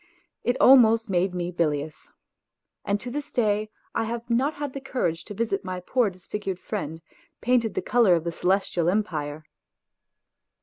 It 0.43 0.57
almost 0.59 1.11
made 1.11 1.35
me 1.35 1.51
bilious. 1.51 2.11
And 2.83 2.99
to 3.01 3.11
this 3.11 3.31
day 3.31 3.69
I 3.93 4.05
have 4.05 4.27
not 4.31 4.55
had 4.55 4.73
the 4.73 4.81
courage 4.81 5.25
to 5.25 5.35
visit 5.35 5.63
my 5.63 5.79
poor 5.79 6.09
disfigured 6.09 6.57
friend, 6.59 7.03
painted 7.39 7.75
the 7.75 7.83
colour 7.83 8.15
of 8.15 8.23
the 8.23 8.31
Celestial 8.31 8.89
Empire. 8.89 9.45